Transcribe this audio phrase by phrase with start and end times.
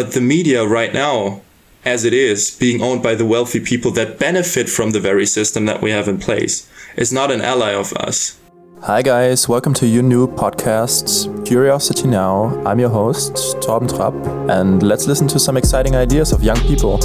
[0.00, 1.42] But the media right now,
[1.84, 5.66] as it is, being owned by the wealthy people that benefit from the very system
[5.66, 8.38] that we have in place, is not an ally of us.
[8.80, 12.62] Hi guys, welcome to your new podcast, Curiosity Now.
[12.64, 14.14] I'm your host, Torben Trapp,
[14.48, 16.98] and let's listen to some exciting ideas of young people.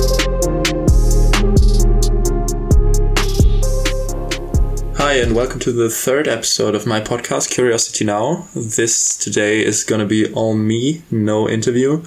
[4.96, 8.48] Hi, and welcome to the third episode of my podcast, Curiosity Now.
[8.55, 12.02] This today is going to be all me, no interview.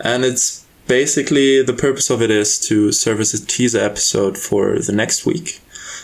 [0.00, 4.78] And it's basically the purpose of it is to serve as a teaser episode for
[4.78, 5.60] the next week.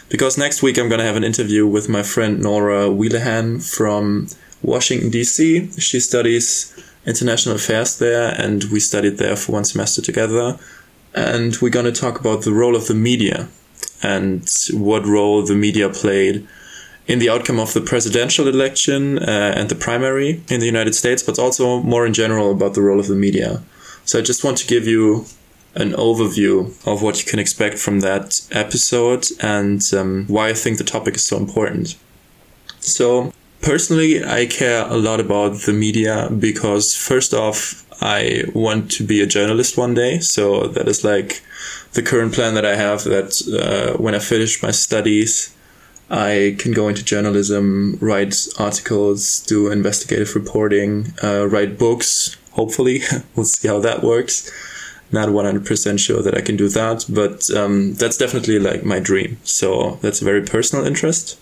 [0.08, 4.28] Because next week I'm going to have an interview with my friend Nora Wheelahan from
[4.62, 5.70] Washington, D.C.
[5.78, 6.74] She studies
[7.06, 10.58] international affairs there, and we studied there for one semester together.
[11.14, 13.48] And we're going to talk about the role of the media
[14.02, 16.46] and what role the media played
[17.06, 21.22] in the outcome of the presidential election uh, and the primary in the United States,
[21.22, 23.62] but also more in general about the role of the media.
[24.04, 25.26] So I just want to give you
[25.74, 30.78] an overview of what you can expect from that episode and um, why I think
[30.78, 31.96] the topic is so important.
[32.80, 39.04] So, personally, I care a lot about the media because, first off, I want to
[39.04, 40.18] be a journalist one day.
[40.18, 41.42] So, that is like
[41.92, 45.54] the current plan that I have that uh, when I finish my studies,
[46.10, 52.36] I can go into journalism, write articles, do investigative reporting, uh, write books.
[52.52, 53.02] Hopefully,
[53.36, 54.50] we'll see how that works.
[55.10, 59.38] Not 100% sure that I can do that, but um, that's definitely like my dream.
[59.44, 61.38] So that's a very personal interest.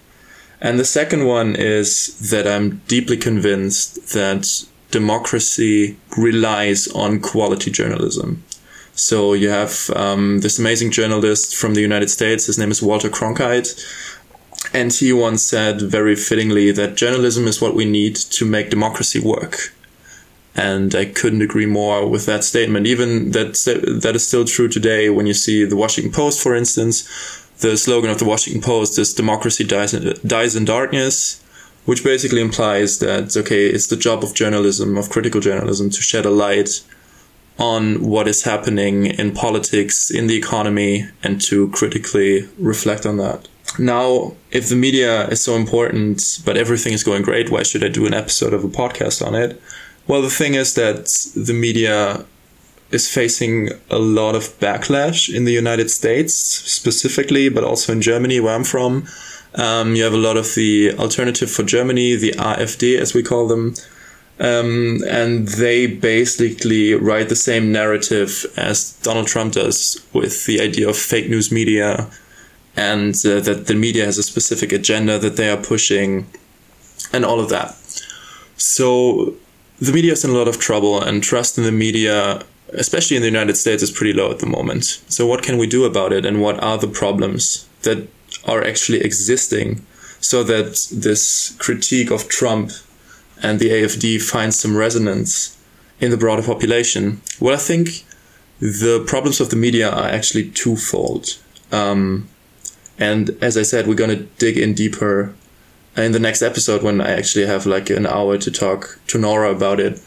[0.60, 8.42] And the second one is that I'm deeply convinced that democracy relies on quality journalism.
[8.92, 12.46] So you have um, this amazing journalist from the United States.
[12.46, 13.70] His name is Walter Cronkite
[14.72, 19.18] and he once said very fittingly that journalism is what we need to make democracy
[19.18, 19.72] work.
[20.56, 22.86] And I couldn't agree more with that statement.
[22.86, 23.54] Even that
[24.02, 27.08] that is still true today when you see the Washington Post, for instance.
[27.58, 31.44] The slogan of the Washington Post is democracy dies in, dies in darkness,
[31.84, 36.24] which basically implies that, okay, it's the job of journalism, of critical journalism, to shed
[36.24, 36.82] a light
[37.58, 43.46] on what is happening in politics, in the economy, and to critically reflect on that.
[43.78, 47.88] Now, if the media is so important, but everything is going great, why should I
[47.88, 49.60] do an episode of a podcast on it?
[50.10, 51.06] Well, the thing is that
[51.36, 52.24] the media
[52.90, 58.40] is facing a lot of backlash in the United States specifically, but also in Germany,
[58.40, 59.06] where I'm from.
[59.54, 63.46] Um, you have a lot of the Alternative for Germany, the AfD, as we call
[63.46, 63.74] them.
[64.40, 70.88] Um, and they basically write the same narrative as Donald Trump does with the idea
[70.88, 72.10] of fake news media,
[72.74, 76.26] and uh, that the media has a specific agenda that they are pushing
[77.12, 77.76] and all of that.
[78.56, 79.36] So
[79.80, 83.22] the media is in a lot of trouble and trust in the media, especially in
[83.22, 85.02] the United States, is pretty low at the moment.
[85.08, 88.08] So what can we do about it and what are the problems that
[88.44, 89.84] are actually existing
[90.20, 92.72] so that this critique of Trump
[93.42, 95.56] and the AFD finds some resonance
[95.98, 97.22] in the broader population?
[97.40, 98.04] Well, I think
[98.60, 101.38] the problems of the media are actually twofold.
[101.72, 102.28] Um,
[102.98, 105.34] and as I said, we're going to dig in deeper
[105.96, 109.50] in the next episode when I actually have like an hour to talk to Nora
[109.50, 110.00] about it.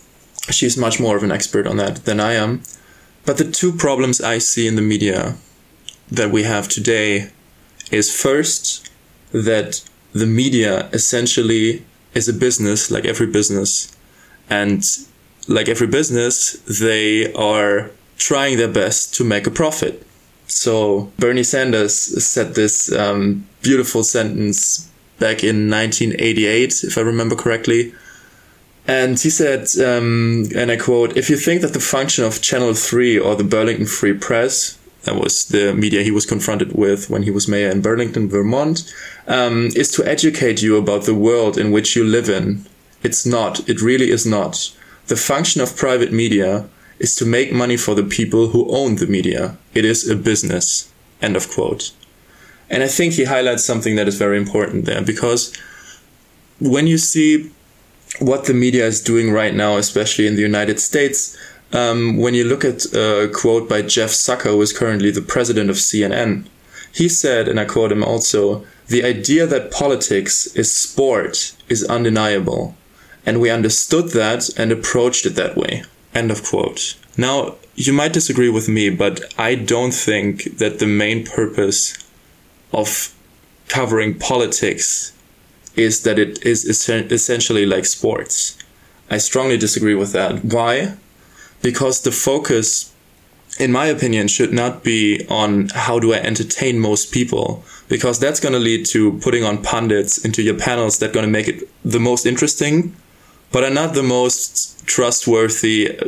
[0.49, 2.63] She's much more of an expert on that than I am.
[3.25, 5.35] But the two problems I see in the media
[6.11, 7.29] that we have today
[7.91, 8.89] is first
[9.31, 13.95] that the media essentially is a business like every business.
[14.49, 14.83] And
[15.47, 20.05] like every business, they are trying their best to make a profit.
[20.47, 21.95] So Bernie Sanders
[22.25, 24.89] said this um, beautiful sentence
[25.19, 27.94] back in 1988, if I remember correctly.
[28.88, 32.74] And he said, um, and I quote, if you think that the function of Channel
[32.74, 37.23] 3 or the Burlington Free Press, that was the media he was confronted with when
[37.23, 38.94] he was mayor in Burlington, Vermont,
[39.28, 42.66] um, is to educate you about the world in which you live in.
[43.03, 43.68] It's not.
[43.69, 44.73] It really is not.
[45.07, 46.68] The function of private media
[47.00, 49.58] is to make money for the people who own the media.
[49.73, 50.91] It is a business.
[51.22, 51.91] End of quote.
[52.69, 55.55] And I think he highlights something that is very important there because
[56.59, 57.51] when you see
[58.19, 61.37] what the media is doing right now, especially in the United States,
[61.73, 65.69] um, when you look at a quote by Jeff Zucker, who is currently the president
[65.69, 66.45] of CNN,
[66.93, 72.75] he said, and I quote him also, the idea that politics is sport is undeniable.
[73.25, 75.83] And we understood that and approached it that way.
[76.13, 76.95] End of quote.
[77.17, 81.97] Now, you might disagree with me, but I don't think that the main purpose
[82.73, 83.14] of
[83.67, 85.14] covering politics
[85.75, 88.58] is that it is essentially like sports.
[89.09, 90.43] I strongly disagree with that.
[90.46, 90.97] Why?
[91.64, 92.91] because the focus
[93.59, 98.40] in my opinion, should not be on how do I entertain most people, because that's
[98.40, 101.47] going to lead to putting on pundits into your panels that are going to make
[101.47, 102.96] it the most interesting,
[103.52, 105.99] but are not the most trustworthy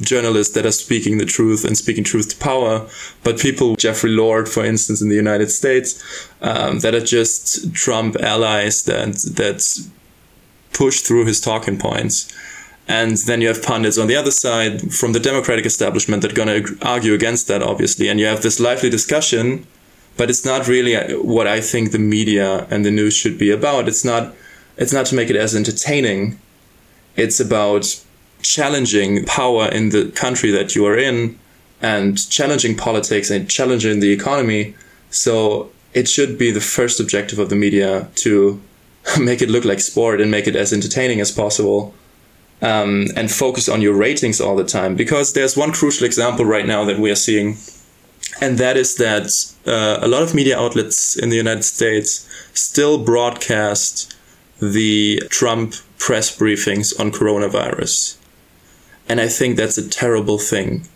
[0.00, 2.88] journalists that are speaking the truth and speaking truth to power,
[3.24, 8.16] but people, Jeffrey Lord, for instance, in the United States, um, that are just Trump
[8.16, 9.88] allies that that
[10.72, 12.32] push through his talking points.
[12.86, 16.44] And then you have pundits on the other side from the Democratic establishment that are
[16.44, 18.08] going to argue against that, obviously.
[18.08, 19.66] And you have this lively discussion,
[20.16, 23.88] but it's not really what I think the media and the news should be about.
[23.88, 24.34] It's not,
[24.78, 26.38] it's not to make it as entertaining.
[27.14, 28.02] It's about
[28.42, 31.38] challenging power in the country that you are in
[31.80, 34.74] and challenging politics and challenging the economy.
[35.10, 38.60] So it should be the first objective of the media to
[39.20, 41.94] make it look like sport and make it as entertaining as possible
[42.60, 44.96] um, and focus on your ratings all the time.
[44.96, 47.56] Because there's one crucial example right now that we are seeing,
[48.40, 49.30] and that is that
[49.66, 54.14] uh, a lot of media outlets in the United States still broadcast
[54.60, 58.17] the Trump press briefings on coronavirus.
[59.08, 60.86] And I think that's a terrible thing.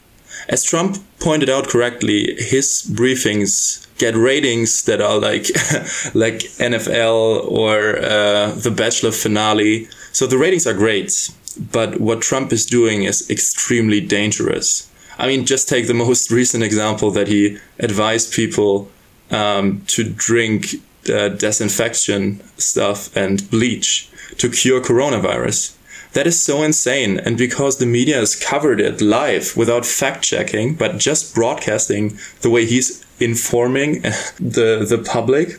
[0.49, 5.47] As Trump pointed out correctly, his briefings get ratings that are like
[6.15, 9.89] like NFL or uh, The Bachelor finale.
[10.13, 11.31] So the ratings are great.
[11.71, 14.91] But what Trump is doing is extremely dangerous.
[15.19, 18.91] I mean, just take the most recent example that he advised people
[19.31, 20.77] um, to drink
[21.09, 25.77] uh, disinfection stuff and bleach to cure coronavirus.
[26.13, 27.19] That is so insane.
[27.19, 32.51] And because the media has covered it live without fact checking, but just broadcasting the
[32.51, 34.03] way he's informing
[34.39, 35.59] the, the public,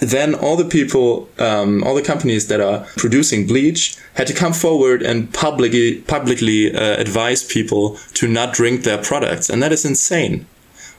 [0.00, 4.52] then all the people, um, all the companies that are producing bleach had to come
[4.52, 9.48] forward and publicly, publicly uh, advise people to not drink their products.
[9.48, 10.46] And that is insane.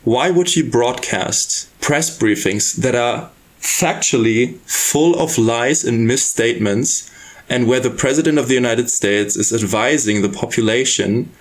[0.04, 3.30] Why would you broadcast press briefings that are
[3.60, 7.12] factually full of lies and misstatements
[7.50, 11.32] and where the president of the United States is advising the population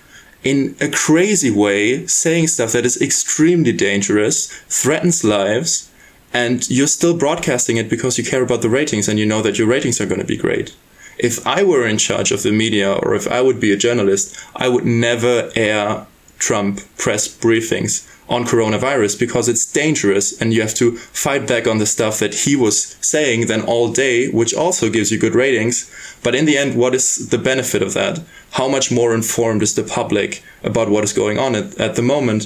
[0.44, 5.90] in a crazy way, saying stuff that is extremely dangerous, threatens lives,
[6.32, 9.58] and you're still broadcasting it because you care about the ratings and you know that
[9.58, 10.74] your ratings are going to be great.
[11.18, 14.38] If I were in charge of the media or if I would be a journalist,
[14.54, 16.06] I would never air
[16.38, 21.78] Trump press briefings on coronavirus because it's dangerous and you have to fight back on
[21.78, 25.90] the stuff that he was saying then all day, which also gives you good ratings.
[26.22, 28.20] But in the end, what is the benefit of that?
[28.52, 32.02] How much more informed is the public about what is going on at, at the
[32.02, 32.44] moment?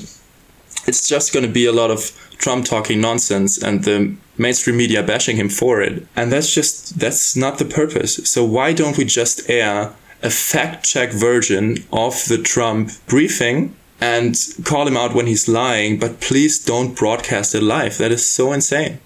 [0.86, 5.02] It's just going to be a lot of Trump talking nonsense and the mainstream media
[5.02, 6.06] bashing him for it.
[6.16, 8.16] And that's just, that's not the purpose.
[8.28, 14.34] So why don't we just air a fact check version of the Trump briefing and
[14.64, 17.98] call him out when he's lying, but please don't broadcast it live.
[17.98, 18.98] That is so insane.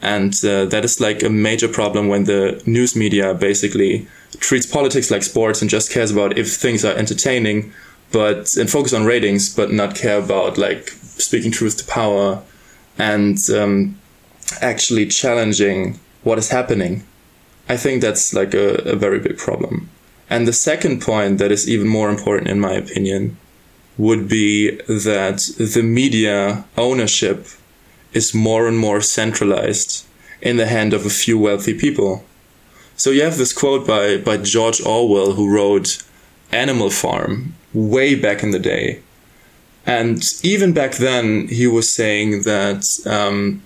[0.00, 4.06] And uh, that is like a major problem when the news media basically
[4.38, 7.72] treats politics like sports and just cares about if things are entertaining,
[8.12, 12.42] but and focus on ratings, but not care about like speaking truth to power
[12.98, 13.98] and um,
[14.60, 17.02] actually challenging what is happening.
[17.68, 19.88] I think that's like a, a very big problem.
[20.28, 23.36] And the second point that is even more important, in my opinion,
[23.96, 27.46] would be that the media ownership
[28.12, 30.04] is more and more centralized
[30.40, 32.24] in the hand of a few wealthy people.
[32.96, 36.02] So you have this quote by, by George Orwell, who wrote
[36.52, 39.00] Animal Farm way back in the day.
[39.86, 43.62] And even back then, he was saying that, um,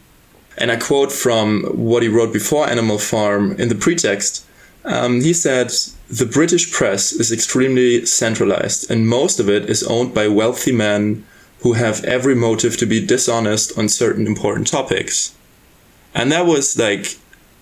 [0.56, 4.44] and I quote from what he wrote before Animal Farm in the pretext.
[4.84, 5.72] Um, he said,
[6.08, 11.26] The British press is extremely centralized, and most of it is owned by wealthy men
[11.60, 15.34] who have every motive to be dishonest on certain important topics.
[16.14, 17.18] And that was like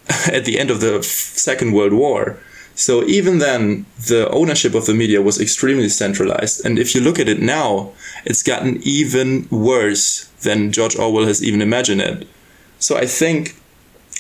[0.33, 2.39] at the end of the Second World War.
[2.75, 6.65] So even then, the ownership of the media was extremely centralized.
[6.65, 7.93] And if you look at it now,
[8.27, 12.29] it's gotten even worse than George Orwell has even imagined it.
[12.79, 13.57] So I think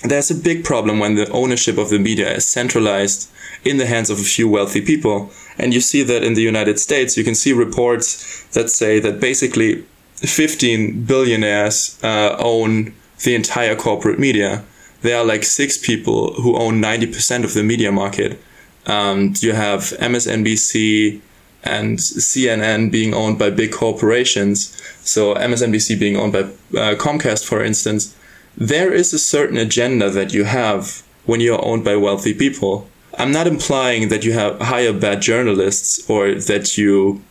[0.02, 3.30] there's a big problem when the ownership of the media is centralized
[3.64, 5.30] in the hands of a few wealthy people.
[5.58, 9.20] And you see that in the United States, you can see reports that say that
[9.20, 9.84] basically
[10.16, 14.64] 15 billionaires uh, own the entire corporate media.
[15.02, 18.40] There are like six people who own 90% of the media market.
[18.86, 21.20] Um, you have MSNBC
[21.64, 24.80] and CNN being owned by big corporations.
[25.02, 28.16] So MSNBC being owned by uh, Comcast, for instance.
[28.56, 32.88] There is a certain agenda that you have when you're owned by wealthy people.
[33.18, 37.22] I'm not implying that you have hire bad journalists or that you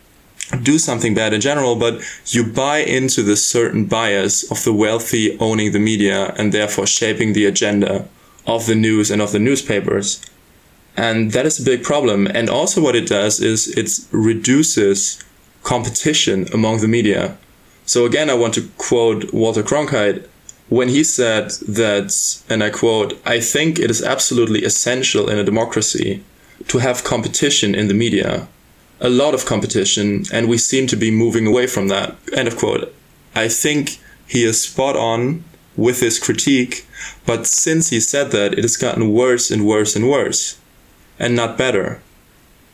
[0.62, 5.36] do something bad in general, but you buy into the certain bias of the wealthy
[5.40, 8.08] owning the media and therefore shaping the agenda
[8.46, 10.24] of the news and of the newspapers.
[10.96, 12.28] And that is a big problem.
[12.28, 15.24] And also what it does is it reduces
[15.64, 17.36] competition among the media.
[17.88, 20.28] So again, I want to quote Walter Cronkite
[20.70, 25.44] when he said that, and I quote, I think it is absolutely essential in a
[25.44, 26.24] democracy
[26.68, 28.48] to have competition in the media.
[29.00, 32.16] A lot of competition, and we seem to be moving away from that.
[32.34, 32.94] End of quote.
[33.36, 35.44] I think he is spot on
[35.76, 36.88] with his critique,
[37.26, 40.58] but since he said that, it has gotten worse and worse and worse,
[41.20, 42.02] and not better.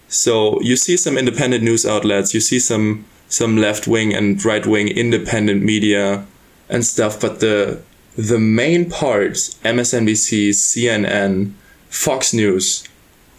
[0.08, 4.66] So you see some independent news outlets, you see some some left wing and right
[4.66, 6.26] wing independent media
[6.72, 7.82] and stuff, but the
[8.16, 11.54] the main parts, MSNBC, CNN,
[11.90, 12.84] Fox News,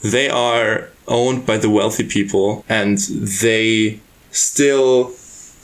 [0.03, 5.12] they are owned by the wealthy people and they still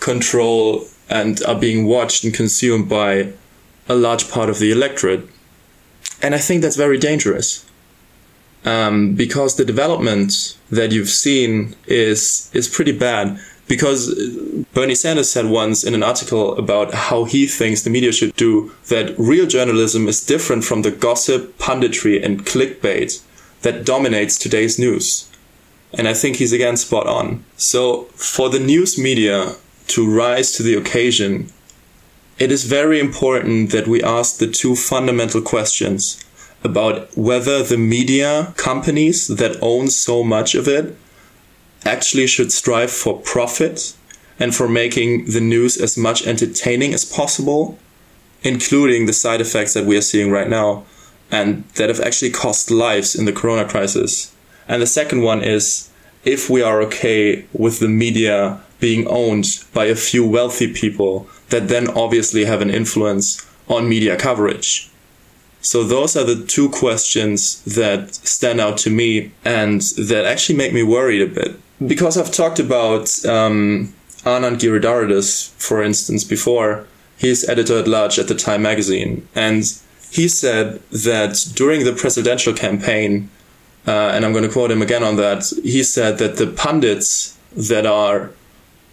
[0.00, 3.32] control and are being watched and consumed by
[3.88, 5.26] a large part of the electorate.
[6.20, 7.64] And I think that's very dangerous.
[8.64, 13.38] Um, because the development that you've seen is is pretty bad.
[13.68, 14.14] Because
[14.72, 18.72] Bernie Sanders said once in an article about how he thinks the media should do
[18.88, 23.22] that real journalism is different from the gossip, punditry, and clickbait
[23.62, 25.30] that dominates today's news.
[25.92, 27.44] And I think he's again spot on.
[27.56, 29.56] So, for the news media
[29.88, 31.50] to rise to the occasion,
[32.38, 36.22] it is very important that we ask the two fundamental questions
[36.62, 40.96] about whether the media companies that own so much of it
[41.84, 43.94] actually should strive for profit
[44.38, 47.78] and for making the news as much entertaining as possible,
[48.42, 50.84] including the side effects that we are seeing right now
[51.30, 54.34] and that have actually cost lives in the corona crisis.
[54.66, 55.90] And the second one is
[56.24, 61.68] if we are okay with the media being owned by a few wealthy people that
[61.68, 64.88] then obviously have an influence on media coverage.
[65.60, 70.72] So those are the two questions that stand out to me and that actually make
[70.72, 71.58] me worried a bit.
[71.86, 73.94] Because I've talked about um,
[74.24, 76.86] Anand Giridharadas, for instance, before.
[77.16, 79.26] He's editor at large at the Time magazine.
[79.34, 79.64] And
[80.10, 83.28] he said that during the presidential campaign,
[83.86, 87.36] uh, and I'm going to quote him again on that, he said that the pundits
[87.56, 88.30] that are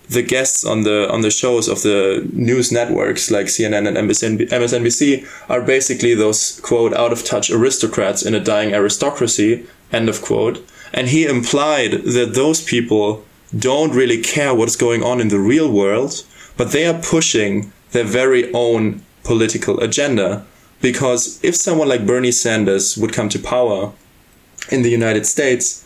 [0.10, 5.28] the guests on the on the shows of the news networks like CNN and MSNBC
[5.50, 10.64] are basically those quote out of touch aristocrats in a dying aristocracy end of quote
[10.96, 13.24] and he implied that those people
[13.58, 16.26] don't really care what's going on in the real world
[16.58, 20.44] but they are pushing their very own political agenda
[20.82, 23.92] because if someone like Bernie Sanders would come to power
[24.72, 25.86] in the United States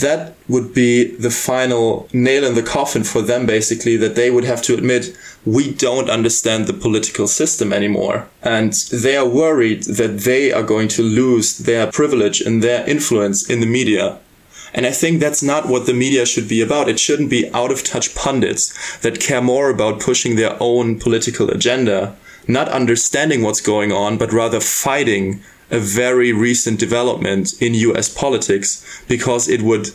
[0.00, 4.44] that would be the final nail in the coffin for them, basically, that they would
[4.44, 8.28] have to admit we don't understand the political system anymore.
[8.42, 13.48] And they are worried that they are going to lose their privilege and their influence
[13.48, 14.18] in the media.
[14.74, 16.88] And I think that's not what the media should be about.
[16.88, 21.48] It shouldn't be out of touch pundits that care more about pushing their own political
[21.48, 22.16] agenda,
[22.48, 25.40] not understanding what's going on, but rather fighting
[25.70, 29.90] a very recent development in US politics because it would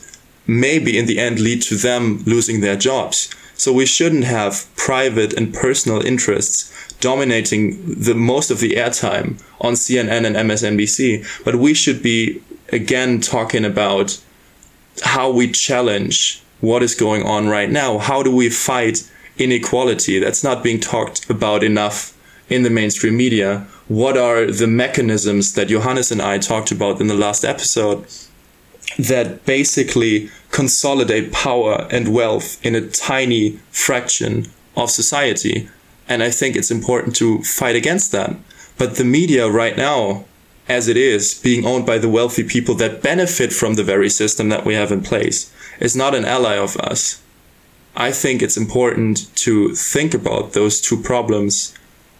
[0.47, 3.29] maybe in the end lead to them losing their jobs.
[3.55, 9.73] So we shouldn't have private and personal interests dominating the most of the airtime on
[9.73, 14.19] CNN and MSNBC, but we should be again talking about
[15.01, 17.97] how we challenge what is going on right now.
[17.97, 22.15] How do we fight inequality that's not being talked about enough
[22.49, 23.67] in the mainstream media?
[23.87, 28.05] What are the mechanisms that Johannes and I talked about in the last episode
[28.97, 35.69] that basically consolidate power and wealth in a tiny fraction of society?
[36.07, 38.35] And I think it's important to fight against that.
[38.77, 40.25] But the media right now,
[40.69, 44.49] as it is, being owned by the wealthy people that benefit from the very system
[44.49, 47.21] that we have in place, is not an ally of us.
[47.95, 51.73] I think it's important to think about those two problems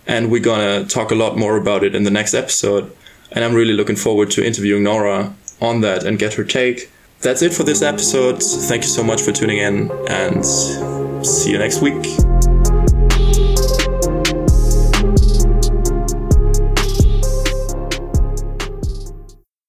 [0.08, 2.91] and we're gonna talk a lot more about it in the next episode.
[3.32, 6.89] And I'm really looking forward to interviewing Nora on that and get her take.
[7.22, 8.41] That's it for this episode.
[8.41, 10.44] Thank you so much for tuning in and
[11.24, 12.49] see you next week.